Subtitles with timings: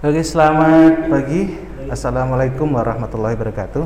[0.00, 1.60] Oke, selamat pagi.
[1.92, 3.84] Assalamualaikum warahmatullahi wabarakatuh.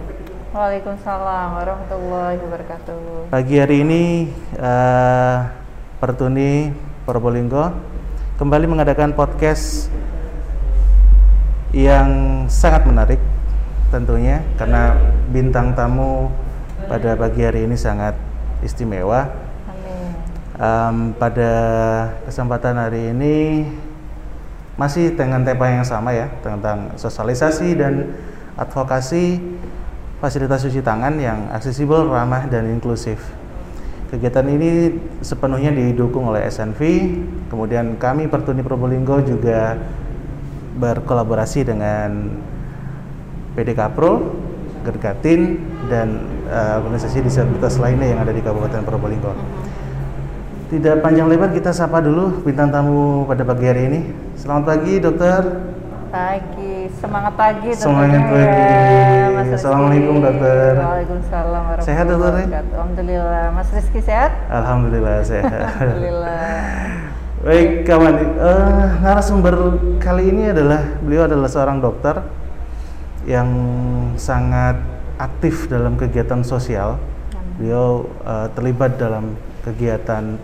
[0.55, 3.35] Waalaikumsalam warahmatullahi wabarakatuh.
[3.35, 5.51] Pagi hari ini uh,
[5.99, 6.71] Pertuni
[7.03, 7.75] Probolinggo
[8.39, 9.91] kembali mengadakan podcast
[11.75, 13.19] yang sangat menarik
[13.91, 14.95] tentunya karena
[15.35, 16.31] bintang tamu
[16.87, 18.15] pada pagi hari ini sangat
[18.63, 19.35] istimewa.
[19.67, 20.15] Amin.
[20.63, 21.51] Um, pada
[22.23, 23.67] kesempatan hari ini
[24.75, 28.11] masih dengan tema yang sama ya tentang sosialisasi dan
[28.59, 29.39] advokasi
[30.19, 33.21] fasilitas cuci tangan yang aksesibel, ramah dan inklusif.
[34.09, 36.81] Kegiatan ini sepenuhnya didukung oleh SNV,
[37.51, 39.75] kemudian kami Pertuni Probolinggo juga
[40.79, 42.31] berkolaborasi dengan
[43.59, 44.35] PDK Pro,
[44.87, 45.59] Gergatin,
[45.91, 49.35] dan uh, organisasi disabilitas lainnya yang ada di Kabupaten Probolinggo.
[50.65, 54.01] Tidak panjang lebar kita sapa dulu bintang tamu pada pagi hari ini.
[54.33, 55.43] Selamat pagi, dokter.
[56.09, 57.69] Pagi, semangat pagi.
[57.77, 58.49] Semangat pagi.
[58.49, 59.57] ya, Mas Rizky.
[59.61, 60.73] Assalamualaikum, dokter.
[60.81, 62.33] Waalaikumsalam warahmatullahi Sehat, dokter?
[62.33, 62.75] wabarakatuh.
[62.81, 63.45] Alhamdulillah.
[63.53, 64.31] Mas Rizky sehat?
[64.49, 65.53] Alhamdulillah sehat.
[65.53, 66.49] Alhamdulillah.
[67.45, 69.55] Baik kawan, eh, narasumber
[70.01, 72.25] kali ini adalah beliau adalah seorang dokter
[73.29, 73.49] yang
[74.17, 74.81] sangat
[75.21, 76.97] aktif dalam kegiatan sosial.
[77.61, 80.41] Beliau eh, terlibat dalam kegiatan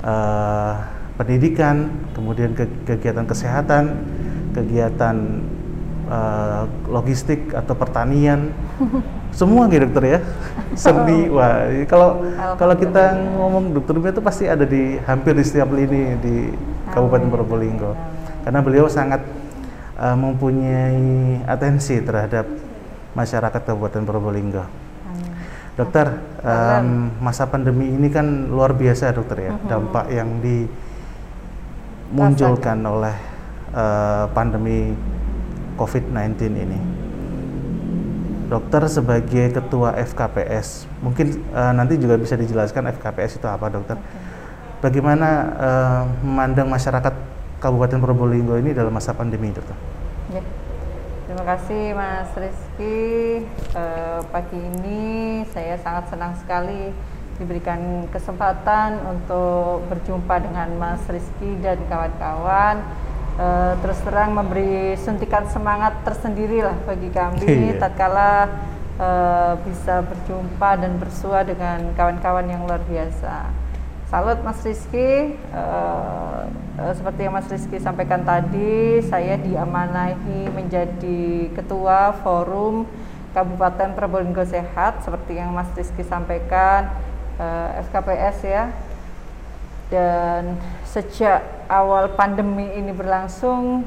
[0.00, 0.74] eh,
[1.20, 3.84] pendidikan, kemudian ke- kegiatan kesehatan,
[4.56, 5.16] kegiatan
[6.08, 8.50] eh, logistik atau pertanian,
[9.30, 10.20] semua gitu dokter ya.
[10.80, 12.24] Seni, wah ini kalau
[12.56, 16.36] kalau kita ngomong dokter Bia itu pasti ada di hampir di setiap lini di
[16.90, 17.94] Kabupaten Probolinggo,
[18.42, 19.22] karena beliau sangat
[20.00, 22.46] eh, mempunyai atensi terhadap
[23.14, 24.89] masyarakat Kabupaten Probolinggo.
[25.78, 26.10] Dokter,
[26.42, 33.14] em, masa pandemi ini kan luar biasa dokter ya, dampak yang dimunculkan oleh
[33.70, 34.98] eh, pandemi
[35.78, 36.74] COVID-19 ini.
[38.50, 43.94] Dokter sebagai ketua FKPS, mungkin eh, nanti juga bisa dijelaskan FKPS itu apa dokter?
[44.82, 47.14] Bagaimana eh, memandang masyarakat
[47.62, 49.78] Kabupaten Probolinggo ini dalam masa pandemi dokter?
[50.34, 50.42] Ya.
[51.30, 53.46] Terima kasih Mas Rizky.
[53.78, 56.90] Eh, pagi ini saya sangat senang sekali
[57.38, 62.82] diberikan kesempatan untuk berjumpa dengan Mas Rizky dan kawan-kawan.
[63.38, 67.78] Eh, terus terang memberi suntikan semangat tersendiri lah bagi kami Iya.
[67.78, 68.50] tatkala
[68.98, 73.69] eh, bisa berjumpa dan bersua dengan kawan-kawan yang luar biasa.
[74.10, 76.42] Salut Mas Rizky, Eh,
[76.82, 82.90] eh, seperti yang Mas Rizky sampaikan tadi, saya diamanahi menjadi ketua forum
[83.30, 86.90] Kabupaten Probolinggo Sehat, seperti yang Mas Rizky sampaikan,
[87.38, 88.64] eh, FKPS ya.
[89.94, 93.86] Dan sejak awal pandemi ini berlangsung,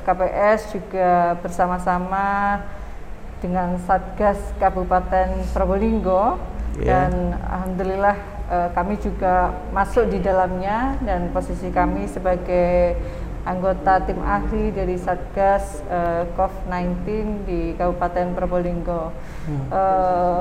[0.00, 2.56] FKPS juga bersama-sama
[3.44, 6.40] dengan Satgas Kabupaten Probolinggo
[6.80, 6.88] Iya.
[6.88, 8.16] dan alhamdulillah
[8.50, 12.98] kami juga masuk di dalamnya dan posisi kami sebagai
[13.44, 17.08] anggota tim ahli dari Satgas eh, COVID-19
[17.48, 19.12] di Kabupaten Probolinggo.
[19.48, 20.40] Eh,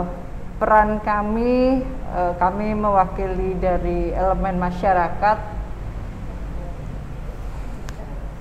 [0.59, 5.37] peran kami eh, kami mewakili dari elemen masyarakat.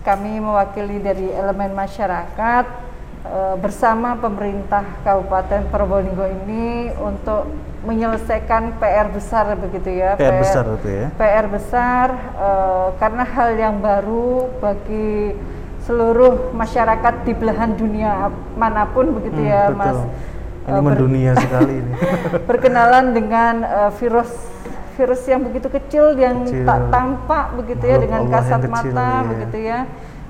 [0.02, 2.66] Kami mewakili dari elemen masyarakat.
[2.66, 2.87] eh,
[3.58, 7.44] bersama pemerintah Kabupaten Probolinggo ini untuk
[7.82, 10.14] menyelesaikan PR besar begitu ya.
[10.14, 11.06] PR besar itu ya.
[11.12, 14.28] PR besar eh, karena hal yang baru
[14.58, 15.32] bagi
[15.80, 19.78] seluruh masyarakat di belahan dunia mana pun begitu Hmm, ya, betul.
[19.78, 19.98] Mas.
[19.98, 21.92] Ini Eh, ber- mendunia sekali ini.
[22.42, 24.30] berkenalan dengan eh, virus
[24.94, 26.66] virus yang begitu kecil yang Kecil.
[26.66, 29.20] tak tampak begitu ya dengan Allah kasat kecil, mata iya.
[29.24, 29.78] begitu ya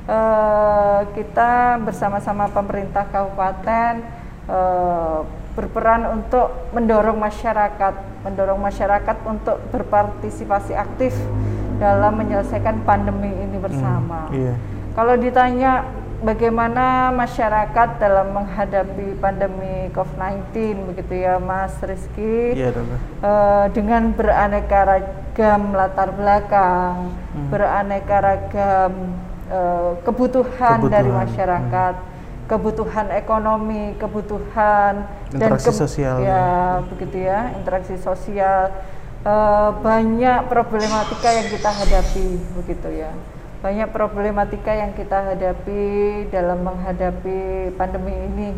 [0.08, 4.00] Eh, kita bersama-sama pemerintah kabupaten
[4.48, 5.20] eh,
[5.52, 11.12] berperan untuk mendorong masyarakat mendorong masyarakat untuk berpartisipasi aktif
[11.76, 14.56] dalam menyelesaikan pandemi ini bersama Iya.
[14.96, 15.84] kalau ditanya
[16.24, 22.96] bagaimana masyarakat dalam menghadapi pandemi COVID-19 begitu ya Mas Rizky Iya dokter.
[23.20, 27.12] Eh, dengan beraneka ragam latar belakang,
[27.52, 28.92] beraneka ragam
[29.48, 31.94] eh, kebutuhan, dari Kebutuhan, masyarakat,
[32.46, 36.16] kebutuhan ekonomi, kebutuhan Interaksi ke- sosial.
[36.20, 36.46] ya
[36.86, 38.72] begitu ya interaksi sosial.
[39.20, 43.10] Eh, banyak problematika yang kita hadapi begitu ya.
[43.58, 45.82] Banyak problematika yang kita hadapi
[46.30, 47.38] dalam menghadapi
[47.74, 48.48] pandemi ini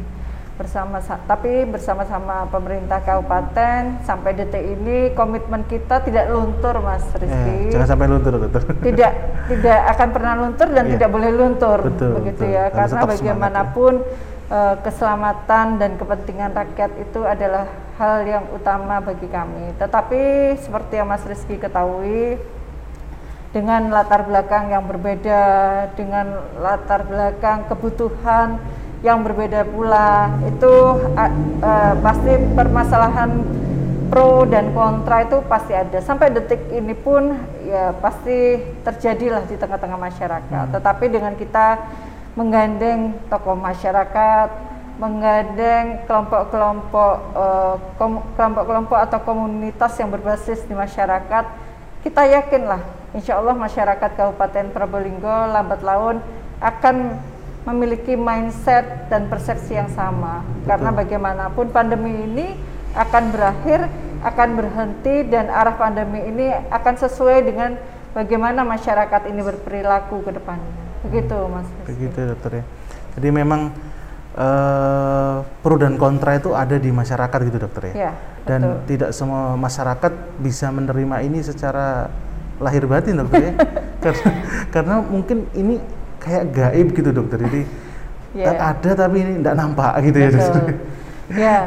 [0.60, 7.72] bersama tapi bersama-sama pemerintah kabupaten sampai detik ini komitmen kita tidak luntur Mas Rizky.
[7.72, 8.68] Eh, jangan sampai luntur dokter.
[8.68, 9.12] Tidak
[9.48, 10.92] tidak akan pernah luntur dan yeah.
[10.92, 12.52] tidak boleh luntur betul, begitu betul.
[12.52, 14.52] ya Harus karena bagaimanapun ya.
[14.52, 17.64] uh, keselamatan dan kepentingan rakyat itu adalah
[17.96, 19.72] hal yang utama bagi kami.
[19.80, 20.20] Tetapi
[20.60, 22.36] seperti yang Mas Rizky ketahui
[23.56, 25.42] dengan latar belakang yang berbeda,
[25.96, 28.60] dengan latar belakang kebutuhan
[29.00, 30.32] yang berbeda pula.
[30.44, 31.32] Itu uh,
[31.64, 33.30] uh, pasti permasalahan
[34.10, 36.02] pro dan kontra itu pasti ada.
[36.02, 40.64] Sampai detik ini pun ya pasti terjadilah di tengah-tengah masyarakat.
[40.66, 40.74] Hmm.
[40.74, 41.78] tetapi dengan kita
[42.34, 44.48] menggandeng tokoh masyarakat
[45.00, 47.74] menggandeng kelompok-kelompok uh,
[48.36, 51.44] kelompok-kelompok atau komunitas yang berbasis di masyarakat
[52.04, 52.84] kita yakinlah
[53.16, 56.20] insya Allah masyarakat Kabupaten Probolinggo lambat laun
[56.60, 57.16] akan
[57.68, 60.40] memiliki mindset dan persepsi yang sama.
[60.40, 60.66] Betul.
[60.70, 62.46] karena bagaimanapun pandemi ini
[62.96, 63.80] akan berakhir
[64.20, 67.80] akan berhenti dan arah pandemi ini akan sesuai dengan
[68.12, 70.72] bagaimana masyarakat ini berperilaku ke depannya.
[71.08, 72.64] Begitu mas begitu dokter ya.
[73.16, 73.72] Jadi memang
[74.36, 78.12] uh, pro dan kontra itu ada di masyarakat gitu dokter ya, ya
[78.44, 78.80] dan betul.
[78.88, 82.08] tidak semua masyarakat bisa menerima ini secara
[82.60, 83.52] lahir batin dokter ya?
[84.04, 84.32] Karena,
[84.72, 85.76] karena mungkin ini
[86.20, 87.62] kayak gaib gitu dokter jadi
[88.36, 88.54] yeah.
[88.76, 90.38] ada tapi ini tidak nampak gitu ya, betul.
[90.38, 90.76] ya dokter
[91.30, 91.58] ya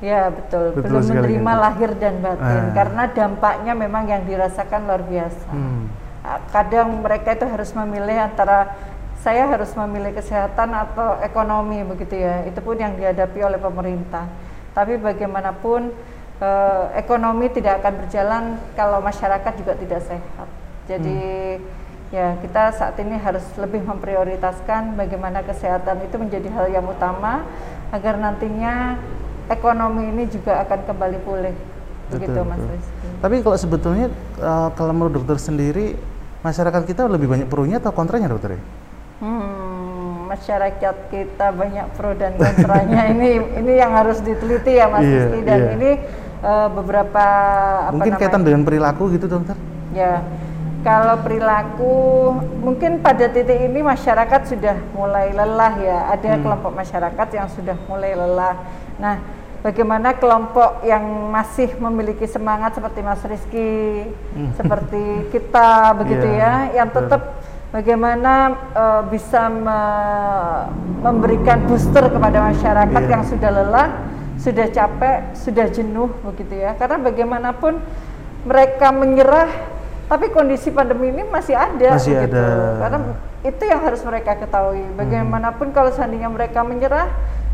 [0.00, 1.64] ya betul, betul belum menerima gitu.
[1.64, 2.72] lahir dan batin ah.
[2.72, 5.82] karena dampaknya memang yang dirasakan luar biasa hmm.
[6.20, 8.76] Ah, kadang mereka itu harus memilih antara
[9.24, 14.28] saya harus memilih kesehatan atau ekonomi begitu ya itu pun yang dihadapi oleh pemerintah
[14.76, 15.88] tapi bagaimanapun
[16.44, 18.42] eh, ekonomi tidak akan berjalan
[18.76, 20.48] kalau masyarakat juga tidak sehat
[20.84, 21.20] jadi
[21.56, 21.79] hmm
[22.10, 27.46] ya kita saat ini harus lebih memprioritaskan bagaimana kesehatan itu menjadi hal yang utama
[27.94, 28.98] agar nantinya
[29.46, 31.54] ekonomi ini juga akan kembali pulih
[32.10, 33.08] begitu betul, Mas Rizky.
[33.22, 34.06] Tapi kalau sebetulnya
[34.42, 35.94] uh, kalau menurut dokter sendiri
[36.42, 38.58] masyarakat kita lebih banyak pro-nya atau kontranya dokter?
[39.22, 45.30] Hmm, masyarakat kita banyak pro dan kontranya ini ini yang harus diteliti ya Mas iya,
[45.30, 45.70] Rizky dan iya.
[45.78, 45.90] ini
[46.42, 47.26] uh, beberapa
[47.94, 49.54] mungkin apa kaitan dengan perilaku gitu dokter?
[49.94, 50.26] Ya
[50.80, 51.96] kalau perilaku
[52.64, 56.42] mungkin pada titik ini masyarakat sudah mulai lelah ya ada hmm.
[56.44, 58.56] kelompok masyarakat yang sudah mulai lelah
[58.96, 59.20] nah
[59.60, 64.56] bagaimana kelompok yang masih memiliki semangat seperti Mas Rizky hmm.
[64.56, 66.72] seperti kita begitu yeah.
[66.72, 69.80] ya yang tetap bagaimana uh, bisa me
[71.04, 73.12] memberikan booster kepada masyarakat yeah.
[73.12, 73.88] yang sudah lelah
[74.40, 77.76] sudah capek sudah jenuh begitu ya karena bagaimanapun
[78.48, 79.79] mereka menyerah
[80.10, 82.34] tapi kondisi pandemi ini masih ada masih gitu.
[82.34, 82.46] ada
[82.82, 82.98] karena
[83.46, 85.76] itu yang harus mereka ketahui bagaimanapun hmm.
[85.78, 87.06] kalau seandainya mereka menyerah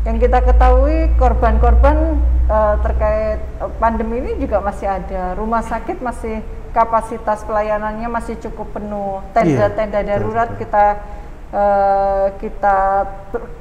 [0.09, 2.17] yang kita ketahui korban-korban
[2.49, 6.41] uh, terkait uh, pandemi ini juga masih ada rumah sakit masih
[6.73, 10.85] kapasitas pelayanannya masih cukup penuh tenda-tenda iya, darurat kita
[11.53, 12.77] uh, kita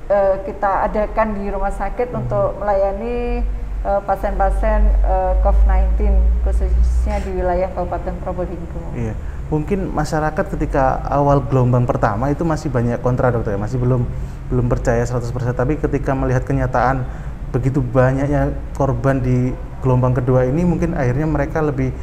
[0.09, 2.21] uh, kita adakan di rumah sakit hmm.
[2.25, 8.81] untuk melayani Eh, pasien-pasien uh, COVID-19 khususnya di wilayah Kabupaten Probolinggo.
[8.95, 9.15] Iya,
[9.51, 14.03] mungkin masyarakat ketika awal gelombang pertama itu masih banyak kontra dokter ya, masih belum
[14.47, 17.03] belum percaya 100% tapi ketika melihat kenyataan
[17.51, 21.95] begitu banyaknya korban di gelombang kedua ini mungkin akhirnya mereka lebih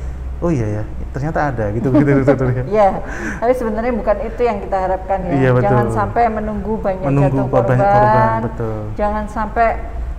[0.44, 0.84] oh iya ya
[1.16, 2.64] ternyata ada gitu gitu dokter ya.
[2.68, 2.90] Iya,
[3.38, 5.32] tapi sebenarnya bukan itu yang kita harapkan ya.
[5.32, 5.70] Iya, betul.
[5.70, 8.80] Jangan sampai menunggu banyak menunggu jatuh korban, korban betul.
[8.98, 9.68] jangan sampai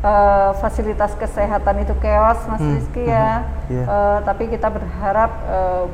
[0.04, 2.72] uh, fasilitas kesehatan itu keos Mas hmm.
[2.76, 3.08] Rizky ya.
[3.08, 3.16] Hmm.
[3.16, 3.38] Yeah.
[3.72, 3.84] Iya.
[3.88, 5.84] Uh, tapi kita berharap uh,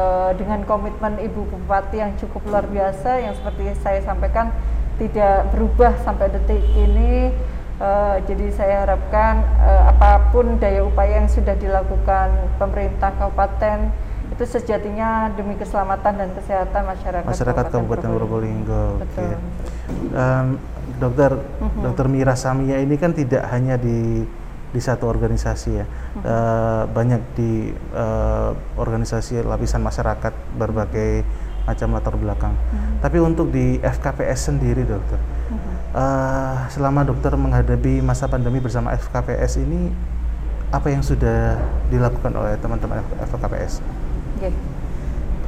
[0.00, 4.50] uh, dengan komitmen Ibu Bupati yang cukup luar biasa yang seperti saya sampaikan
[4.96, 7.30] tidak berubah sampai detik ini.
[7.78, 13.94] Uh, jadi saya harapkan uh, apa pun daya upaya yang sudah dilakukan pemerintah kabupaten
[14.34, 18.98] itu sejatinya demi keselamatan dan kesehatan masyarakat masyarakat Kabupaten Probolinggo.
[18.98, 19.30] Betul.
[19.30, 19.32] Okay.
[20.10, 20.58] Um,
[20.98, 21.82] dokter uh-huh.
[21.82, 24.26] dokter Mira Samia ini kan tidak hanya di
[24.68, 26.22] di satu organisasi ya uh-huh.
[26.22, 31.24] uh, banyak di uh, organisasi lapisan masyarakat berbagai
[31.64, 33.00] macam latar belakang uh-huh.
[33.00, 35.58] tapi untuk di FKPS sendiri dokter uh-huh.
[35.96, 39.94] uh, selama dokter menghadapi masa pandemi bersama FKPS ini
[40.68, 41.56] apa yang sudah
[41.88, 43.80] dilakukan oleh teman-teman FKPS?
[44.36, 44.52] Okay.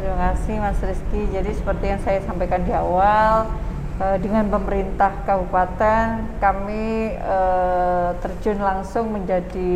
[0.00, 1.22] Terima kasih Mas Rizky.
[1.28, 3.52] Jadi seperti yang saya sampaikan di awal,
[4.00, 9.72] dengan pemerintah kabupaten kami uh, terjun langsung menjadi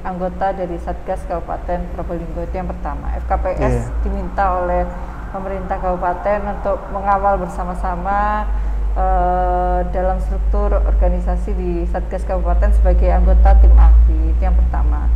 [0.00, 3.12] anggota dari Satgas Kabupaten Probolinggo itu yang pertama.
[3.28, 4.00] FKPS yeah.
[4.00, 4.88] diminta oleh
[5.36, 8.48] pemerintah kabupaten untuk mengawal bersama-sama
[8.96, 15.12] uh, dalam struktur organisasi di Satgas Kabupaten sebagai anggota tim AKI itu yang pertama.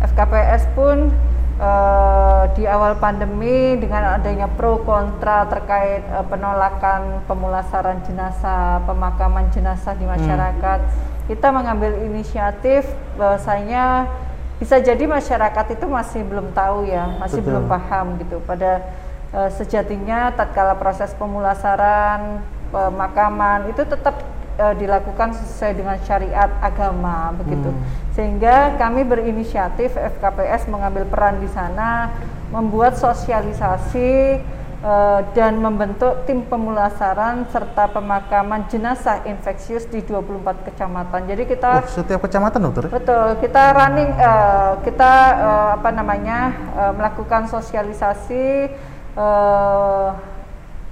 [0.00, 1.12] FKPS pun
[1.60, 9.94] uh, di awal pandemi dengan adanya pro kontra terkait uh, penolakan pemulasaran jenazah, pemakaman jenazah
[9.94, 10.14] di hmm.
[10.16, 10.92] masyarakat, hmm.
[11.28, 12.88] kita mengambil inisiatif
[13.20, 14.08] bahwasanya
[14.56, 17.48] bisa jadi masyarakat itu masih belum tahu ya, masih Betul.
[17.48, 18.36] belum paham gitu.
[18.44, 18.84] Pada
[19.32, 24.20] uh, sejatinya tatkala proses pemulasaran, pemakaman itu tetap
[24.60, 27.72] uh, dilakukan sesuai dengan syariat agama begitu.
[27.72, 27.82] Hmm.
[28.12, 32.12] Sehingga kami berinisiatif FKPS mengambil peran di sana
[32.52, 34.42] membuat sosialisasi
[34.84, 41.20] uh, dan membentuk tim pemulasaran serta pemakaman jenazah infeksius di 24 kecamatan.
[41.30, 42.84] Jadi kita oh, setiap kecamatan dokter?
[42.90, 46.38] Betul, kita running uh, kita uh, apa namanya
[46.76, 48.68] uh, melakukan sosialisasi
[49.16, 50.12] uh,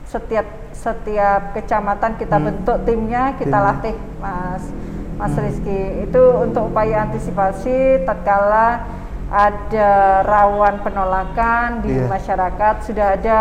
[0.08, 2.46] setiap setiap kecamatan kita hmm.
[2.46, 3.66] bentuk timnya, kita Tim.
[3.66, 4.62] latih Mas
[5.18, 5.42] Mas hmm.
[5.42, 5.82] Rizky.
[6.06, 8.86] Itu untuk upaya antisipasi tatkala
[9.28, 9.90] ada
[10.24, 12.08] rawan penolakan di yeah.
[12.08, 13.38] masyarakat sudah ada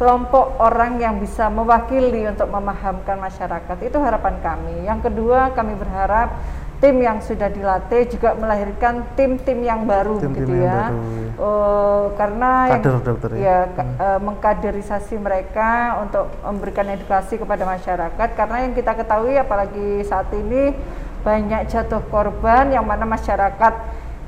[0.00, 3.76] kelompok orang yang bisa mewakili untuk memahamkan masyarakat.
[3.84, 4.88] Itu harapan kami.
[4.88, 6.40] Yang kedua, kami berharap
[6.80, 10.80] tim yang sudah dilatih juga melahirkan tim-tim yang baru tim -tim gitu yang ya.
[10.88, 11.00] Baru.
[11.40, 13.96] Uh, karena Kader, yang, dokter, ya, ya hmm.
[14.00, 20.72] uh, mengkaderisasi mereka untuk memberikan edukasi kepada masyarakat karena yang kita ketahui apalagi saat ini
[21.20, 23.74] banyak jatuh korban yang mana masyarakat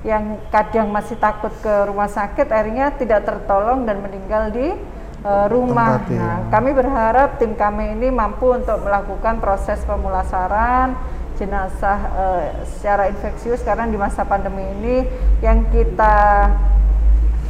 [0.04, 4.76] yang kadang masih takut ke rumah sakit akhirnya tidak tertolong dan meninggal di
[5.24, 6.02] uh, rumah.
[6.04, 6.20] Tempat, ya.
[6.20, 10.94] Nah, kami berharap tim kami ini mampu untuk melakukan proses pemulasaran
[11.42, 12.42] jenazah uh,
[12.78, 14.96] secara infeksius karena di masa pandemi ini
[15.42, 16.46] yang kita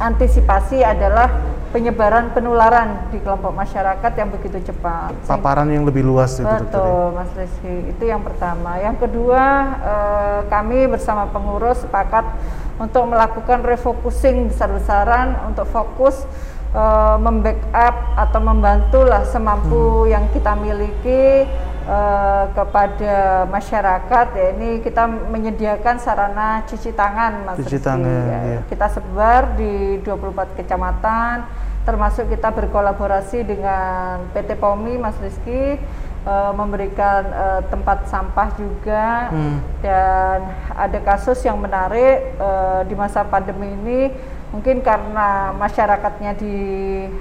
[0.01, 1.29] antisipasi adalah
[1.73, 5.17] penyebaran penularan di kelompok masyarakat yang begitu cepat.
[5.25, 6.45] Paparan yang lebih luas itu.
[6.45, 6.61] Ya?
[6.61, 7.89] Betul, Mas Rizky.
[7.89, 8.77] Itu yang pertama.
[8.77, 9.43] Yang kedua,
[9.81, 12.29] eh, kami bersama pengurus sepakat
[12.77, 16.29] untuk melakukan refocusing besar-besaran untuk fokus
[16.77, 20.09] eh, membackup atau membantulah semampu hmm.
[20.13, 21.49] yang kita miliki
[21.87, 28.39] uh, kepada masyarakat ya ini kita menyediakan sarana cuci tangan Mas cuci Rizky, tangan ya.
[28.57, 28.59] ya.
[28.67, 31.35] kita sebar di 24 kecamatan
[31.83, 35.75] termasuk kita berkolaborasi dengan PT POMI Mas Rizky
[36.23, 39.57] uh, memberikan uh, tempat sampah juga hmm.
[39.83, 40.39] dan
[40.73, 44.01] ada kasus yang menarik uh, di masa pandemi ini
[44.53, 46.55] mungkin karena masyarakatnya di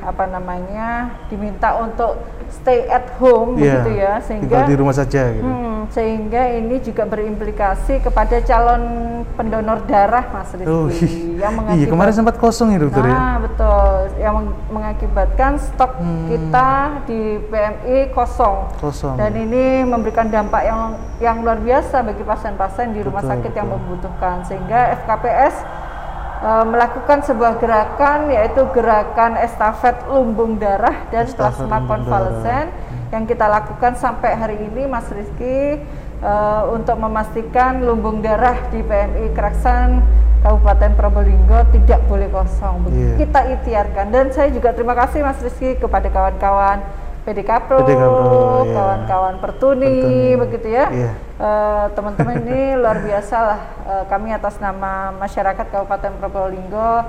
[0.05, 2.21] apa namanya diminta untuk
[2.53, 5.41] stay at home yeah, begitu ya sehingga di rumah saja gitu.
[5.41, 8.85] Hmm, sehingga ini juga berimplikasi kepada calon
[9.33, 10.93] pendonor darah Mas Rizky oh,
[11.41, 14.37] yang mengakibat, iya kemarin sempat kosong ya dokter nah, ya betul yang
[14.69, 16.27] mengakibatkan stok hmm.
[16.29, 16.69] kita
[17.09, 23.01] di PMI kosong kosong dan ini memberikan dampak yang yang luar biasa bagi pasien-pasien di
[23.01, 23.59] rumah betul, sakit betul.
[23.65, 25.82] yang membutuhkan sehingga FKPS
[26.43, 32.67] e, melakukan sebuah gerakan yaitu gerakan estafet lumbung darah dan estafet plasma konvalesen
[33.15, 35.79] yang kita lakukan sampai hari ini Mas Rizky
[36.19, 36.33] e,
[36.75, 40.03] untuk memastikan lumbung darah di PMI Keraksan
[40.43, 42.91] Kabupaten Probolinggo tidak boleh kosong.
[42.91, 43.15] Yeah.
[43.23, 46.83] Kita ikhtiarkan dan saya juga terima kasih Mas Rizky kepada kawan-kawan
[47.23, 48.75] PDK Pro, iya.
[48.75, 49.43] kawan-kawan yeah.
[49.47, 50.87] Pertuni, Pertuni, begitu ya.
[50.91, 51.15] Yeah.
[51.39, 53.61] Uh, teman-teman ini luar biasa lah.
[53.87, 57.07] Uh, kami atas nama masyarakat Kabupaten Probolinggo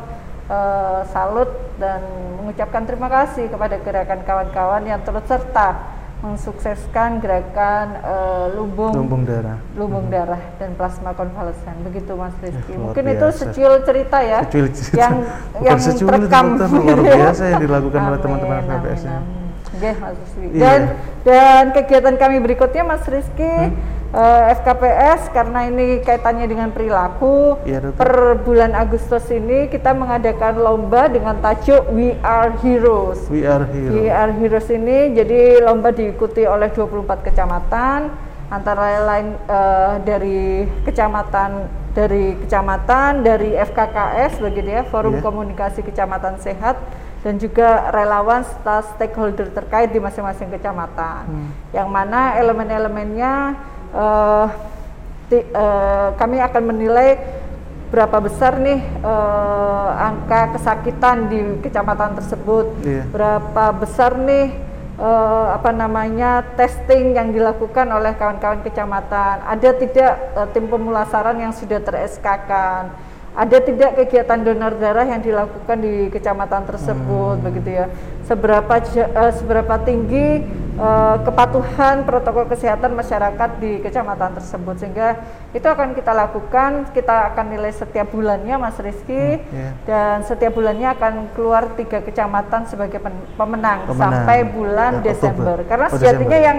[0.53, 1.50] uh, salut
[1.82, 2.05] dan
[2.38, 9.60] mengucapkan terima kasih kepada gerakan kawan-kawan yang turut serta mensukseskan gerakan uh, lumbung lumbung darah
[9.75, 10.15] lumbung hmm.
[10.15, 12.72] darah dan plasma konvalesen begitu Mas Rizky.
[12.72, 13.20] Ya, Mungkin biasa.
[13.20, 14.96] itu secil cerita ya secil cerita.
[15.03, 15.15] yang
[15.51, 19.03] Bukan yang terekam luar biasa yang dilakukan oleh teman-teman KPS.
[19.74, 20.46] Oke, Mas Rizky.
[20.53, 20.62] Iya.
[20.62, 20.82] Dan
[21.24, 23.74] dan kegiatan kami berikutnya Mas Rizky hmm?
[24.13, 27.58] uh, eh, FKPS karena ini kaitannya dengan perilaku.
[27.65, 33.25] Ya, per bulan Agustus ini kita mengadakan lomba dengan tajuk We Are Heroes.
[33.34, 33.94] We Are Heroes.
[33.98, 38.13] We Are Heroes ini jadi lomba diikuti oleh 24 kecamatan
[38.53, 45.24] antara lain uh, dari kecamatan dari kecamatan dari FKKS begitu ya Forum yeah.
[45.25, 46.77] Komunikasi Kecamatan Sehat
[47.24, 51.24] dan juga relawan serta stakeholder terkait di masing-masing kecamatan.
[51.24, 51.50] Hmm.
[51.72, 53.34] Yang mana elemen-elemennya
[53.96, 54.48] uh,
[55.32, 57.15] uh, kami akan menilai
[57.88, 63.06] berapa besar nih uh, angka kesakitan di kecamatan tersebut, yeah.
[63.08, 64.50] berapa besar nih
[64.98, 71.53] uh, apa namanya testing yang dilakukan oleh kawan-kawan kecamatan, ada tidak uh, tim pemulasaran yang
[71.53, 77.46] sudah ter-SK-kan ada tidak kegiatan donor darah yang dilakukan di kecamatan tersebut hmm.
[77.50, 77.86] begitu ya
[78.30, 80.46] seberapa uh, seberapa tinggi
[80.78, 85.18] uh, kepatuhan protokol kesehatan masyarakat di kecamatan tersebut sehingga
[85.50, 89.74] itu akan kita lakukan kita akan nilai setiap bulannya Mas Rizky hmm, yeah.
[89.90, 93.98] dan setiap bulannya akan keluar tiga kecamatan sebagai pemenang, pemenang.
[93.98, 95.70] sampai bulan ya, Desember Oktober.
[95.74, 96.50] karena oh, sejatinya Desember.
[96.54, 96.58] yang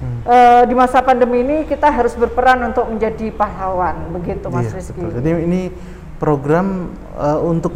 [0.00, 0.20] hmm.
[0.26, 5.00] uh, di masa pandemi ini kita harus berperan untuk menjadi pahlawan begitu Mas iya, Rizky.
[5.00, 5.16] Betul.
[5.20, 5.60] Jadi ini
[6.20, 7.72] program uh, untuk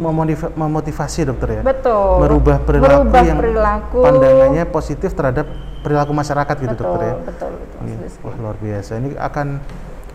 [0.53, 1.61] memotivasi dokter ya.
[1.65, 2.21] Betul.
[2.21, 3.99] Merubah perilaku Merubah yang perilaku.
[4.05, 5.49] pandangannya positif terhadap
[5.81, 7.15] perilaku masyarakat gitu betul, dokter ya.
[7.25, 7.79] Betul, betul.
[7.89, 7.97] Iya.
[8.21, 8.91] Wah luar biasa.
[9.01, 9.47] Ini akan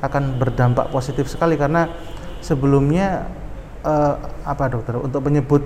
[0.01, 1.91] akan berdampak positif sekali karena
[2.41, 3.29] sebelumnya
[3.85, 4.15] uh,
[4.47, 5.61] apa dokter untuk menyebut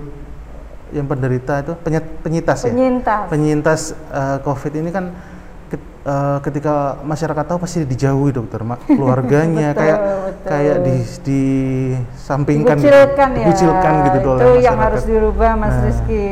[0.93, 3.29] yang penderita itu penyet, penyintas, penyintas ya.
[3.31, 3.81] Penyintas
[4.13, 5.11] uh, COVID ini kan
[6.05, 10.47] uh, ketika masyarakat tahu pasti dijauhi dokter keluarganya betul, kayak betul.
[10.47, 10.95] kayak di
[11.25, 11.41] di
[12.15, 16.25] sampingkan dikucilkan ya dikucilkan gitu itu oleh yang harus dirubah Mas nah, Rizky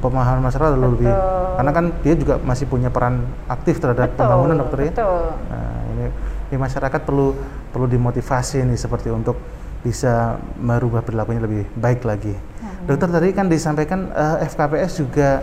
[0.00, 0.84] pemahaman masyarakat betul.
[0.86, 1.12] lebih
[1.56, 5.24] karena kan dia juga masih punya peran aktif terhadap betul, pembangunan dokter ya betul.
[5.48, 6.04] nah ini,
[6.52, 7.28] ini masyarakat perlu
[7.72, 9.36] perlu dimotivasi nih seperti untuk
[9.80, 12.36] bisa merubah perilakunya lebih baik lagi.
[12.36, 12.84] Hmm.
[12.84, 15.40] Dokter tadi kan disampaikan uh, eh, FKPS juga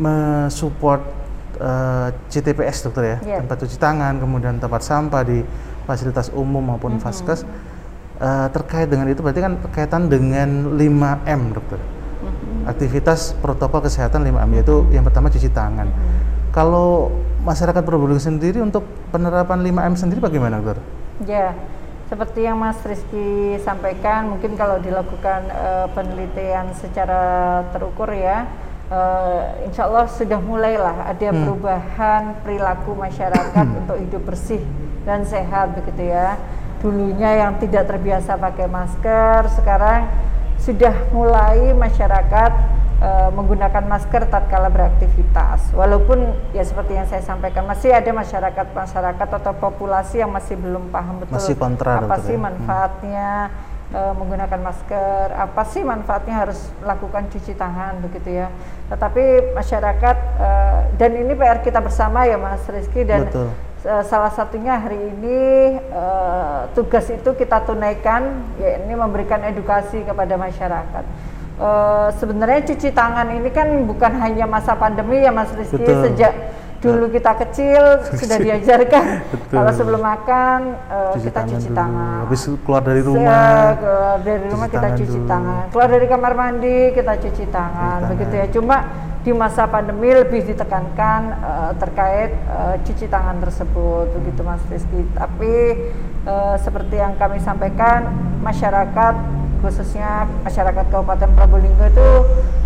[0.00, 1.25] mensupport
[1.60, 3.38] uh, eh, CTPS dokter ya, yeah.
[3.42, 5.40] tempat cuci tangan, kemudian tempat sampah di
[5.88, 7.06] fasilitas umum maupun mm -hmm.
[7.06, 7.40] vaskes.
[8.16, 11.76] Uh, terkait dengan itu berarti kan berkaitan dengan 5M dokter.
[11.76, 12.70] Mm -hmm.
[12.72, 15.84] Aktivitas protokol kesehatan 5M yaitu yang pertama cuci tangan.
[15.84, 16.50] Mm -hmm.
[16.56, 17.12] Kalau
[17.44, 20.80] masyarakat Probolinggo sendiri untuk penerapan 5M sendiri bagaimana dokter?
[21.28, 21.50] Ya, yeah.
[22.08, 28.48] seperti yang Mas Rizky sampaikan, mungkin kalau dilakukan uh, penelitian secara terukur ya,
[28.90, 31.38] uh, insya Allah sudah mulailah ada hmm.
[31.42, 33.80] perubahan perilaku masyarakat hmm.
[33.84, 34.62] untuk hidup bersih
[35.06, 36.38] dan sehat begitu ya.
[36.82, 40.06] Dulunya yang tidak terbiasa pakai masker, sekarang
[40.60, 42.52] sudah mulai masyarakat
[43.00, 45.72] uh, menggunakan masker tatkala beraktivitas.
[45.72, 50.92] Walaupun ya seperti yang saya sampaikan masih ada masyarakat masyarakat atau populasi yang masih belum
[50.92, 52.38] paham betul masih kontra, apa sih ya?
[52.38, 52.44] Hmm.
[52.44, 53.30] manfaatnya.
[53.50, 58.48] Hmm uh, menggunakan masker, apa sih manfaatnya harus lakukan cuci tangan begitu ya.
[58.90, 63.50] Tetapi masyarakat uh, dan ini PR kita bersama ya Mas Rizky dan Betul.
[63.86, 65.38] Uh, salah satunya hari ini
[65.94, 71.04] uh, tugas itu kita tunaikan ya ini memberikan edukasi kepada masyarakat.
[71.56, 76.12] Uh, sebenarnya cuci tangan ini kan bukan hanya masa pandemi ya Mas Rizky Betul.
[76.12, 76.34] sejak
[76.76, 77.82] dulu kita kecil
[78.14, 79.04] sudah diajarkan
[79.54, 81.78] kalau sebelum makan uh, cuci kita cuci dulu.
[81.78, 82.18] tangan.
[82.28, 83.48] Habis keluar dari rumah.
[83.72, 85.30] Se keluar dari rumah kita cuci dulu.
[85.30, 85.64] tangan.
[85.72, 87.98] Keluar dari kamar mandi kita cuci tangan.
[87.98, 88.46] Cuci Begitu ya.
[88.52, 88.76] Cuma
[89.26, 95.02] di masa pandemi lebih ditekankan uh, terkait uh, cuci tangan tersebut begitu Mas Rizky.
[95.18, 95.54] Tapi
[96.28, 98.06] uh, seperti yang kami sampaikan
[98.44, 99.14] masyarakat
[99.64, 102.08] khususnya masyarakat Kabupaten Probolinggo itu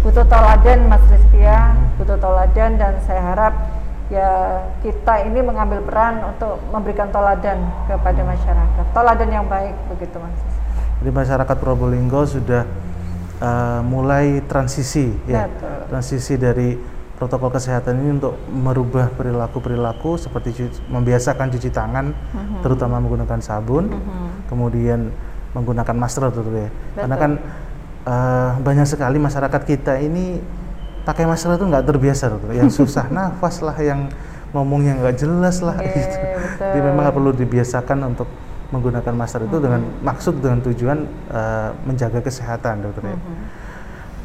[0.04, 3.79] butuh toladan Mas Rizky ya, butuh toladan dan saya harap
[4.10, 10.34] ya kita ini mengambil peran untuk memberikan toladan kepada masyarakat toladan yang baik begitu mas
[11.00, 12.66] jadi masyarakat Probolinggo sudah
[13.38, 15.78] uh, mulai transisi ya Betul.
[15.94, 16.74] transisi dari
[17.16, 22.60] protokol kesehatan ini untuk merubah perilaku-perilaku seperti cuci, membiasakan cuci tangan uh-huh.
[22.66, 24.50] terutama menggunakan sabun uh-huh.
[24.50, 25.12] kemudian
[25.54, 26.68] menggunakan masker tuh ya
[26.98, 27.32] karena kan
[28.08, 30.40] uh, banyak sekali masyarakat kita ini
[31.04, 34.10] pakai masker itu nggak terbiasa tuh yang susah nafas lah yang
[34.50, 36.16] ngomongnya nggak jelas lah okay, gitu.
[36.58, 38.26] Jadi memang perlu dibiasakan untuk
[38.70, 40.02] menggunakan masker itu dengan mm-hmm.
[40.06, 40.98] maksud dengan tujuan
[41.30, 43.18] uh, menjaga kesehatan dokter ya.
[43.18, 43.46] Mm-hmm.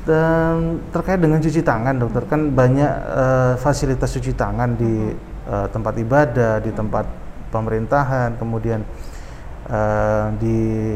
[0.06, 5.18] dan terkait dengan cuci tangan dokter kan banyak uh, fasilitas cuci tangan di
[5.50, 7.10] uh, tempat ibadah di tempat
[7.50, 8.86] pemerintahan kemudian
[9.66, 10.94] uh, di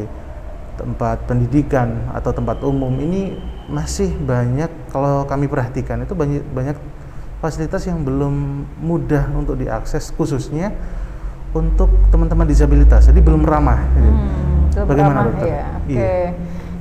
[0.78, 2.96] tempat pendidikan atau tempat umum.
[2.96, 3.36] Ini
[3.70, 6.76] masih banyak kalau kami perhatikan itu banyak banyak
[7.38, 10.74] fasilitas yang belum mudah untuk diakses khususnya
[11.54, 15.46] untuk teman-teman disabilitas jadi belum ramah hmm, bagaimana ramah, dokter?
[15.48, 15.64] Ya.
[15.78, 16.22] Oke, okay.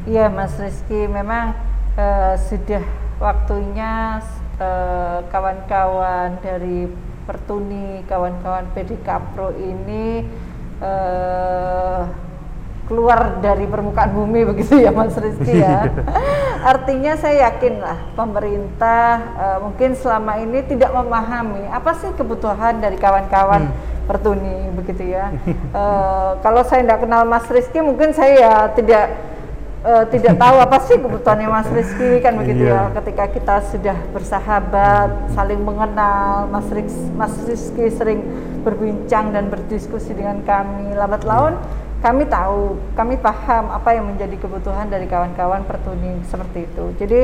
[0.09, 0.25] iya.
[0.29, 1.53] Mas Rizky memang
[1.97, 2.83] uh, sudah
[3.19, 4.23] waktunya
[4.59, 6.87] eh, kawan-kawan dari
[7.29, 10.25] Pertuni, kawan-kawan PD Kapro ini
[10.81, 12.09] uh,
[12.89, 15.85] keluar dari permukaan bumi begitu ya Mas Rizky ya.
[16.65, 22.97] Artinya saya yakin lah pemerintah uh, mungkin selama ini tidak memahami apa sih kebutuhan dari
[22.97, 23.87] kawan-kawan hmm.
[24.09, 25.29] Pertuni begitu ya.
[25.69, 29.05] uh, kalau saya tidak kenal Mas Rizky mungkin saya ya tidak
[29.85, 32.89] uh, tidak tahu apa sih kebutuhannya Mas Rizky kan begitu yeah.
[32.89, 32.97] ya.
[32.97, 38.25] Ketika kita sudah bersahabat, saling mengenal, Mas Rizky, Mas Rizky sering
[38.65, 41.55] berbincang dan berdiskusi dengan kami lambat laun
[41.99, 46.85] kami tahu, kami paham apa yang menjadi kebutuhan dari kawan-kawan pertuni seperti itu.
[46.95, 47.19] Jadi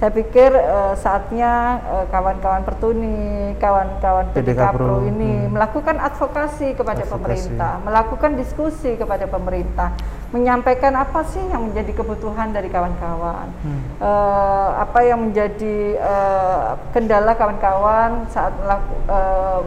[0.00, 5.52] saya pikir uh, saatnya uh, kawan-kawan pertuni, kawan-kawan PDK Pro ini hmm.
[5.52, 7.12] melakukan advokasi kepada advokasi.
[7.20, 9.92] pemerintah, melakukan diskusi kepada pemerintah,
[10.32, 14.00] menyampaikan apa sih yang menjadi kebutuhan dari kawan-kawan, hmm.
[14.00, 19.60] uh, apa yang menjadi uh, kendala kawan-kawan saat melakukan uh,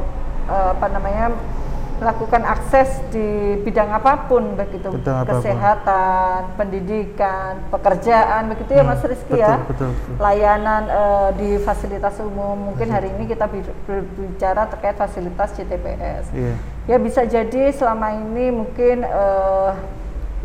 [0.50, 1.30] uh, apa namanya
[1.98, 6.56] melakukan akses di bidang apa pun begitu kesehatan, apa pun.
[6.62, 9.56] pendidikan, pekerjaan begitu ya Mas hmm, Rizky betul, ya.
[9.66, 10.14] Betul, betul.
[10.22, 12.98] Layanan uh, di fasilitas umum mungkin betul.
[13.02, 13.46] hari ini kita
[13.90, 16.26] berbicara terkait fasilitas CTPS.
[16.38, 16.58] Yeah.
[16.86, 19.74] Ya bisa jadi selama ini mungkin uh,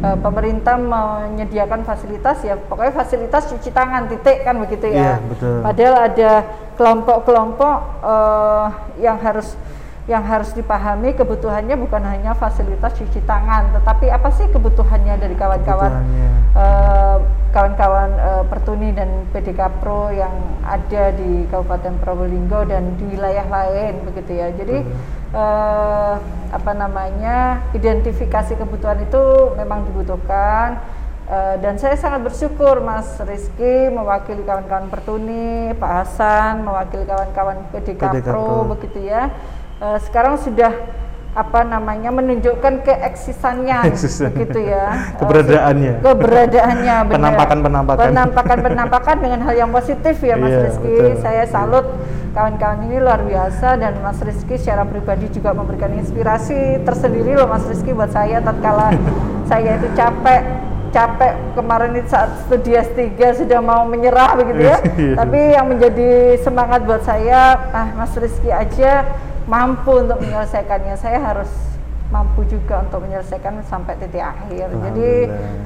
[0.01, 4.97] uh, pemerintah menyediakan fasilitas ya pokoknya fasilitas cuci tangan titik kan begitu ya.
[4.97, 5.61] Yeah, betul.
[5.61, 6.33] Padahal ada
[6.81, 9.53] kelompok-kelompok uh, yang harus
[10.11, 15.95] yang harus dipahami kebutuhannya bukan hanya fasilitas cuci tangan, tetapi apa sih kebutuhannya dari kawan-kawan
[16.59, 17.23] uh,
[17.55, 20.35] kawan-kawan uh, Pertuni dan PDK Pro yang
[20.67, 24.51] ada di Kabupaten Probolinggo dan di wilayah lain begitu ya.
[24.51, 24.83] Jadi
[25.39, 26.19] uh,
[26.51, 30.83] apa namanya identifikasi kebutuhan itu memang dibutuhkan.
[31.23, 38.03] Uh, dan saya sangat bersyukur Mas Rizky mewakili kawan-kawan Pertuni, Pak Hasan mewakili kawan-kawan PDK,
[38.03, 39.31] PDK Pro, Pro begitu ya
[39.83, 40.73] uh, sekarang sudah
[41.33, 43.89] apa namanya menunjukkan keeksisannya
[44.37, 44.85] begitu ya.
[45.21, 45.93] Keberadaannya.
[45.99, 50.93] uh, keberadaannya penampakan penampakan penampakan penampakan dengan hal yang positif ya Mas yeah, Rizky.
[50.93, 51.17] betul.
[51.25, 51.89] saya salut
[52.37, 57.65] kawan-kawan ini luar biasa dan Mas Rizky secara pribadi juga memberikan inspirasi tersendiri loh Mas
[57.65, 58.93] Rizky buat saya tatkala
[59.49, 60.41] saya itu capek
[60.93, 64.77] capek kemarin itu saat studi S3 sudah mau menyerah begitu ya.
[64.85, 65.15] Iya.
[65.17, 69.09] tapi yang menjadi semangat buat saya ah Mas Rizky aja
[69.49, 71.51] mampu untuk menyelesaikannya saya harus
[72.13, 74.69] mampu juga untuk menyelesaikan sampai titik akhir.
[74.69, 75.11] Jadi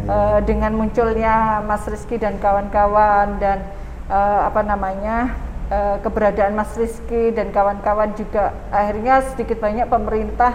[0.06, 3.66] uh, dengan munculnya Mas Rizky dan kawan-kawan dan
[4.06, 5.34] uh, apa namanya
[5.68, 10.54] uh, keberadaan Mas Rizky dan kawan-kawan juga akhirnya sedikit banyak pemerintah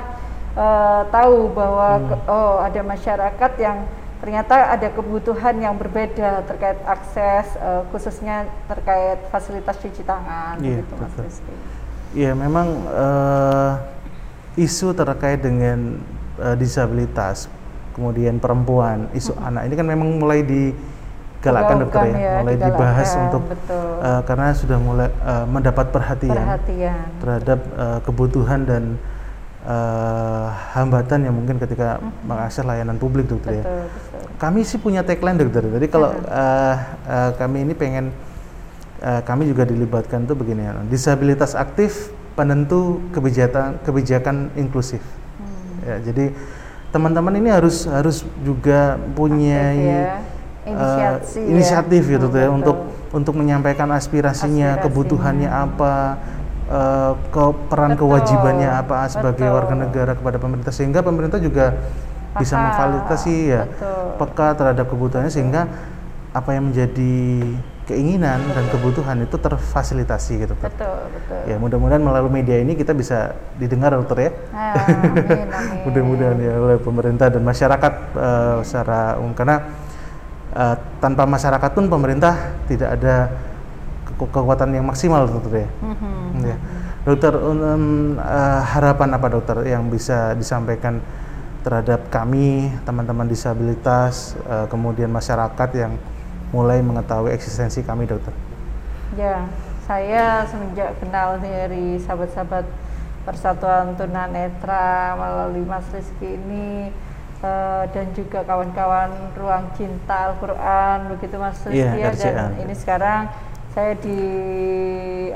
[0.55, 2.07] uh, tahu bahwa hmm.
[2.07, 3.77] ke, oh ada masyarakat yang
[4.21, 10.93] ternyata ada kebutuhan yang berbeda terkait akses uh, khususnya terkait fasilitas cuci tangan yeah, gitu
[10.95, 11.53] Mas Rizky.
[12.11, 13.79] Ya memang uh,
[14.59, 15.95] isu terkait dengan
[16.35, 17.47] uh, disabilitas,
[17.95, 19.47] kemudian perempuan, isu hmm.
[19.47, 24.75] anak ini kan memang mulai digalakkan dokter ya, ya mulai dibahas untuk uh, karena sudah
[24.75, 26.99] mulai uh, mendapat perhatian, perhatian.
[27.23, 28.83] terhadap uh, kebutuhan dan
[29.63, 32.27] uh, hambatan yang mungkin ketika hmm.
[32.27, 33.63] mengakses layanan publik dokter ya.
[33.63, 33.87] betul, ya.
[33.87, 34.23] Betul.
[34.35, 35.63] Kami sih punya tagline dokter.
[35.63, 36.75] Jadi kalau uh,
[37.07, 38.11] uh, kami ini pengen
[39.01, 45.03] uh, kami juga dilibatkan tuh begini ya, disabilitas aktif penentu kebijakan kebijakan inklusif.
[45.03, 45.89] Hmm.
[45.89, 46.31] Ya, jadi
[46.95, 50.03] teman-teman ini harus harus juga punya ya.
[50.61, 52.11] inisiatif, uh, inisiatif ya.
[52.19, 52.77] gitu hmm, ya untuk
[53.11, 54.83] untuk menyampaikan aspirasinya, aspirasinya.
[54.87, 55.93] kebutuhannya apa,
[56.71, 58.07] uh, ke peran betul.
[58.07, 59.57] kewajibannya apa sebagai betul.
[59.59, 62.39] warga negara kepada pemerintah sehingga pemerintah juga Paham.
[62.39, 64.05] bisa memvalidasi ya betul.
[64.23, 65.67] peka terhadap kebutuhannya sehingga
[66.31, 67.15] apa yang menjadi
[67.89, 70.69] keinginan dan kebutuhan itu terfasilitasi gitu kan.
[70.69, 71.41] Betul, betul.
[71.49, 74.31] Ya mudah-mudahan melalui media ini kita bisa didengar dokter ya.
[75.89, 79.65] mudah-mudahan ya oleh pemerintah dan masyarakat uh, secara umum karena
[80.53, 83.15] uh, tanpa masyarakat pun pemerintah tidak ada
[84.05, 85.69] ke kekuatan yang maksimal dokter ya.
[85.81, 86.45] Mm-hmm.
[86.45, 86.57] ya.
[87.01, 91.01] Dokter um, uh, harapan apa dokter yang bisa disampaikan
[91.65, 95.93] terhadap kami teman-teman disabilitas uh, kemudian masyarakat yang
[96.51, 98.35] mulai mengetahui eksistensi kami dokter?
[99.15, 99.47] Ya,
[99.87, 102.63] saya semenjak kenal dari sahabat-sahabat
[103.21, 106.89] Persatuan Tunanetra melalui Mas Rizky ini
[107.45, 113.29] uh, dan juga kawan-kawan Ruang Cinta Al-Quran begitu Mas Rizky yeah, ya dan ini sekarang
[113.77, 114.19] saya di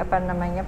[0.02, 0.66] apa namanya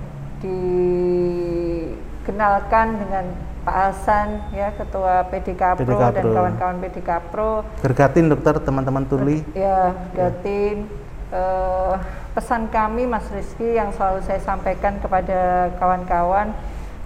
[2.27, 3.25] dikenalkan dengan
[3.67, 7.67] Pak Hasan ya ketua PDK Pro PDK dan kawan-kawan PDK Pro.
[7.83, 9.43] Gergatin dokter teman-teman Tuli.
[9.51, 10.87] Ya, Gergatin.
[10.87, 11.05] Ya.
[11.27, 11.99] Uh,
[12.31, 16.55] pesan kami Mas Rizky yang selalu saya sampaikan kepada kawan-kawan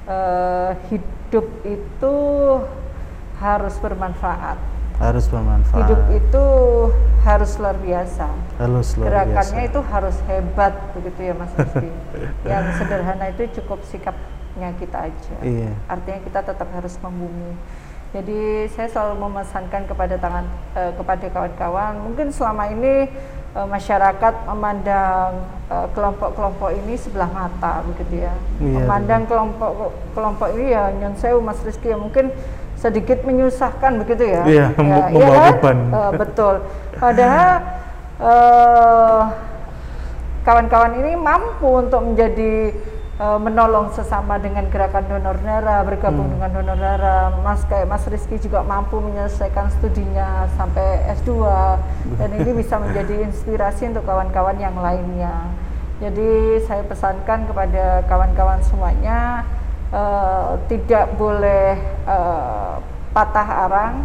[0.05, 2.15] uh, hidup itu
[3.41, 4.61] harus bermanfaat.
[5.01, 5.81] Harus bermanfaat.
[5.81, 6.45] Hidup itu
[7.25, 8.29] harus luar biasa.
[8.61, 9.69] Harus luar Gerakannya biasa.
[9.73, 11.89] itu harus hebat begitu ya Mas Rizky.
[12.53, 14.13] yang sederhana itu cukup sikap
[14.61, 15.35] nya kita aja.
[15.41, 15.73] Iya.
[15.89, 17.57] Artinya kita tetap harus membumi.
[18.11, 20.45] Jadi saya selalu memesankan kepada tangan
[20.77, 23.07] uh, kepada kawan-kawan, mungkin selama ini
[23.55, 28.35] uh, masyarakat memandang eh, kelompok-kelompok uh, ini sebelah mata begitu ya.
[28.59, 32.35] Iya, memandang kelompok kelompok ini ya nyon sewu Mas Rizky ya mungkin
[32.75, 34.43] sedikit menyusahkan begitu ya.
[34.43, 35.47] Iya, ya, mem- iya membawa kan?
[35.55, 35.77] beban.
[35.79, 36.55] Eh, betul.
[36.99, 37.51] Padahal
[38.19, 39.21] eh,
[40.43, 42.75] kawan-kawan ini mampu untuk menjadi
[43.21, 46.33] eh, menolong sesama dengan gerakan donor darah, bergabung Hmm.
[46.41, 47.29] dengan donor darah.
[47.45, 51.29] Mas kayak Mas Rizky juga mampu menyelesaikan studinya sampai S2
[52.17, 55.53] dan ini bisa menjadi inspirasi untuk kawan-kawan yang lainnya.
[56.01, 59.45] Jadi saya pesankan kepada kawan-kawan semuanya
[59.93, 61.77] eh, tidak boleh
[62.09, 62.73] eh,
[63.13, 63.95] patah arang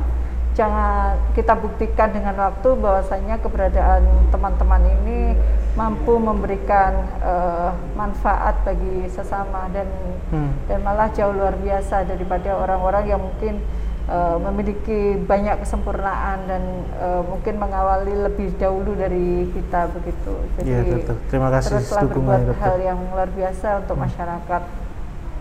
[0.57, 5.37] jangan kita buktikan dengan waktu bahwasanya keberadaan teman-teman ini
[5.77, 9.85] mampu memberikan eh, manfaat bagi sesama dan
[10.27, 10.51] Hmm.
[10.67, 13.63] dan malah jauh luar biasa daripada orang-orang yang mungkin
[14.11, 16.63] eh, memiliki banyak kesempurnaan dan
[16.99, 20.35] eh, mungkin mengawali lebih dahulu dari kita begitu.
[20.59, 21.15] Jadi Iya, dokter.
[21.31, 24.63] Terima kasih teruslah berbuat hal yang luar biasa untuk masyarakat.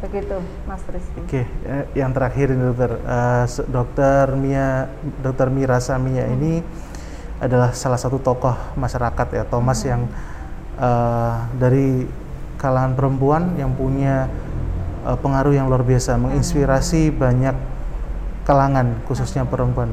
[0.04, 1.20] Begitu, Mas Rizky.
[1.24, 2.92] Oke, eh, yang terakhir ini dokter,
[3.48, 4.92] se- dokter Mia,
[5.24, 6.60] dokter Mira Samia ini
[7.40, 10.06] adalah salah satu tokoh masyarakat ya, Thomas yang
[10.78, 12.06] eh, dari
[12.60, 14.28] kalangan perempuan yang punya
[15.08, 17.56] eh, pengaruh yang luar biasa, menginspirasi banyak
[18.46, 19.90] kalangan, khususnya perempuan.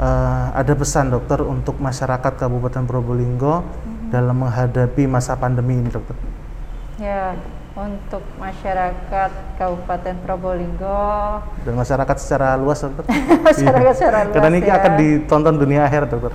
[0.00, 3.66] Eh, ada pesan dokter untuk masyarakat Kabupaten Probolinggo
[4.08, 6.16] dalam menghadapi masa pandemi ini, dokter.
[7.00, 7.36] Ya,
[7.72, 13.08] untuk masyarakat Kabupaten Probolinggo, dan masyarakat secara luas dokter.
[13.48, 14.76] Masyarakat secara luas, Karena ini ya.
[14.76, 16.32] akan ditonton dunia akhir dokter.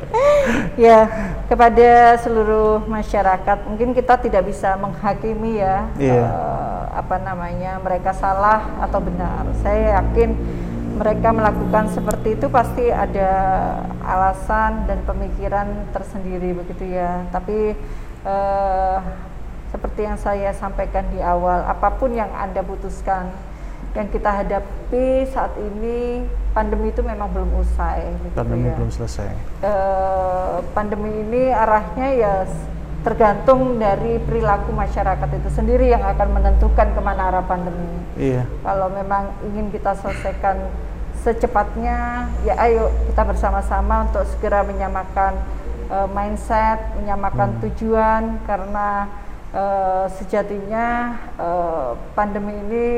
[0.88, 1.00] ya
[1.44, 6.24] kepada seluruh masyarakat, mungkin kita tidak bisa menghakimi ya Iya.
[6.24, 9.44] eh, apa namanya mereka salah atau benar.
[9.60, 10.32] Saya yakin
[10.96, 13.30] mereka melakukan seperti itu pasti ada
[14.04, 17.28] alasan dan pemikiran tersendiri begitu ya.
[17.28, 17.76] Tapi
[18.24, 18.98] eh,
[19.70, 23.30] seperti yang saya sampaikan di awal, apa pun yang anda putuskan,
[23.94, 28.06] yang kita hadapi saat ini pandemi itu memang belum usai.
[28.22, 28.74] begitu Pandemi ya.
[28.78, 29.30] belum selesai.
[29.62, 32.34] Eh, pandemi ini arahnya ya
[33.00, 37.88] tergantung dari perilaku masyarakat itu sendiri yang akan menentukan ke mana arah pandemi.
[38.18, 38.44] Iya.
[38.66, 40.68] Kalau memang ingin kita selesaikan
[41.24, 45.34] secepatnya, ya ayo kita bersama-sama untuk segera menyamakan
[45.90, 49.08] eh, mindset, menyamakan tujuan karena
[49.54, 50.86] eh, sejatinya
[51.38, 52.88] eh, pandemi ini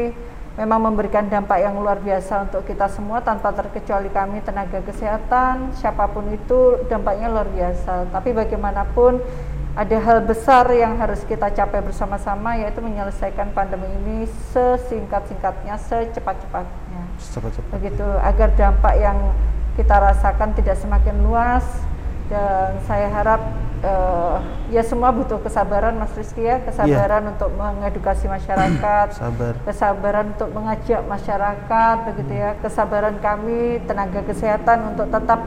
[0.52, 6.04] memang memberikan dampak yang luar biasa untuk kita semua tanpa terkecuali kami tenaga kesehatan, siapa
[6.12, 8.12] pun itu dampaknya luar biasa.
[8.12, 9.16] Tapi bagaimanapun
[9.72, 17.02] ada hal besar yang harus kita capai bersama-sama yaitu menyelesaikan pandemi ini sesingkat-singkatnya, secepat-cepatnya.
[17.16, 17.72] Cepat-cepat.
[17.80, 19.16] Begitu agar dampak yang
[19.80, 21.64] kita rasakan tidak semakin luas
[22.28, 23.40] dan saya harap
[23.82, 24.36] eh,
[24.70, 29.54] ya semua butuh kesabaran Mas Rizky ya, kesabaran untuk mengedukasi masyarakat, Sabar.
[29.66, 35.40] kesabaran untuk mengajak masyarakat begitu ya, kesabaran kami tenaga kesehatan untuk tetap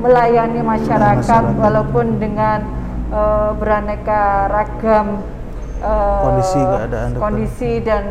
[0.00, 1.62] melayani masyarakat, Masyarakat.
[1.62, 2.62] walaupun dengan
[3.10, 5.20] eh, beraneka ragam
[5.82, 8.04] eh, Kondisi, keadaan, kondisi dan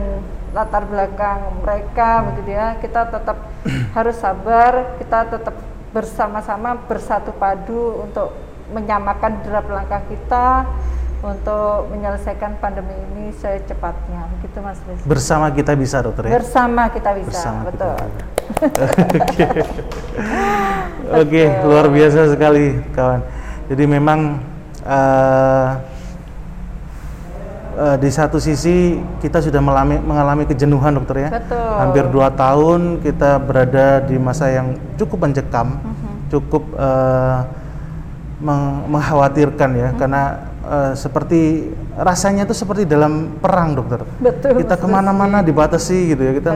[0.52, 3.38] latar belakang mereka begitu ya, kita tetap
[3.98, 5.56] harus sabar, kita tetap
[5.92, 8.32] bersama-sama bersatu padu untuk
[8.72, 10.66] menyamakan derap langkah kita
[11.22, 15.06] untuk menyelesaikan pandemi ini secepatnya begitu Mas Rizky.
[15.06, 16.42] Bersama kita bisa dokter ya.
[16.42, 17.96] Bersama kita bisa, Bersama betul.
[19.22, 19.48] Oke.
[21.14, 23.22] Oke, luar biasa sekali kawan.
[23.70, 24.42] Jadi memang
[24.82, 25.70] eh,
[27.78, 31.38] eh, di satu sisi kita sudah melami, mengalami kejenuhan dokter ya.
[31.38, 31.70] Betul.
[31.78, 36.34] Hampir dua tahun kita berada di masa yang cukup mencekam, Mhm.
[36.34, 37.38] cukup eh,
[38.42, 39.98] meng- mengkhawatirkan ya, Mhm.
[40.02, 40.24] karena
[40.62, 44.06] eh, seperti rasanya itu seperti dalam perang dokter.
[44.22, 46.52] Betul, Kita ke mana-mana dibatasi gitu ya, kita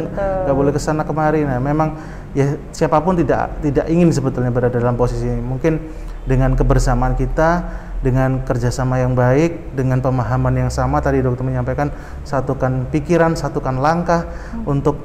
[0.45, 1.41] nggak boleh ke sana kemari.
[1.41, 1.98] Nah, memang
[2.38, 5.41] ya siapa pun tidak tidak ingin sebetulnya berada dalam posisi ini.
[5.41, 5.82] Mungkin
[6.30, 7.65] dengan kebersamaan kita,
[8.06, 11.89] dengan kerjasama yang baik, dengan pemahaman yang sama tadi dokter menyampaikan
[12.21, 14.30] satukan pikiran, satukan langkah
[14.69, 15.02] untuk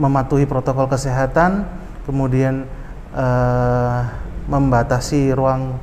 [0.00, 1.68] mematuhi protokol kesehatan,
[2.08, 2.64] kemudian
[3.12, 4.00] eh,
[4.48, 5.76] membatasi ruang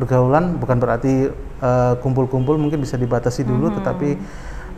[0.00, 1.28] pergaulan, bukan berarti
[1.60, 4.16] eh, kumpul-kumpul mungkin bisa dibatasi dulu, tetapi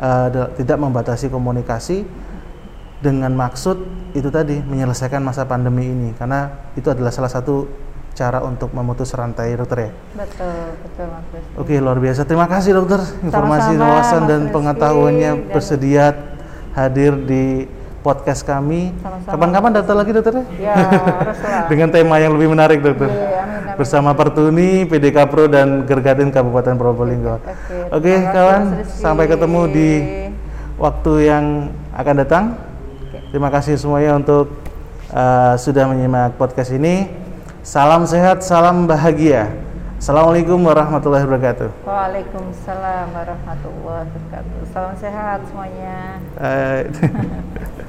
[0.03, 2.03] eh, da- tidak membatasi komunikasi
[2.99, 3.83] dengan maksud
[4.15, 6.11] itu tadi menyelesaikan masa pandemi ini.
[6.19, 7.67] Karena itu adalah salah satu
[8.13, 9.93] cara untuk memutus rantai dokter ya.
[10.21, 10.55] Betul,
[10.85, 11.55] betul Mas Rizky.
[11.57, 12.21] Oke luar biasa.
[12.29, 13.01] Terima kasih dokter.
[13.25, 16.07] Informasi wawasan dan Rizky, pengetahuannya dan- bersedia
[16.77, 17.65] hadir di
[18.03, 18.91] podcast kami.
[19.25, 20.45] Kapan-kapan datang lagi dokter ya?
[20.59, 21.65] Ya, haruslah.
[21.71, 23.09] Dengan tema yang lebih menarik dokter.
[23.09, 23.79] Iya, amin, amin.
[23.79, 27.39] Bersama Pertuni, PDK Pro dan Gergatin Kabupaten Probolinggo.
[27.39, 29.91] Oke, Oke kawan, sampai ketemu di
[30.77, 32.45] waktu yang akan datang.
[33.31, 34.53] Terima kasih semuanya untuk
[35.15, 37.09] uh, sudah menyimak podcast ini.
[37.63, 39.49] Salam sehat, salam bahagia.
[40.03, 41.87] Assalamualaikum warahmatullahi wabarakatuh.
[41.87, 44.59] Waalaikumsalam warahmatullahi wabarakatuh.
[44.75, 46.19] Salam sehat semuanya.
[46.43, 46.91] Uh,